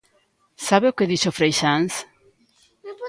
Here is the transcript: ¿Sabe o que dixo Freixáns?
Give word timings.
¿Sabe 0.67 0.85
o 0.89 0.95
que 0.97 1.09
dixo 1.11 1.35
Freixáns? 1.37 1.93